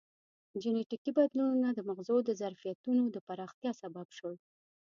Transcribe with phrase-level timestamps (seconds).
[0.61, 4.35] جینټیکي بدلونونه د مغزو د ظرفیتونو د پراختیا سبب شول.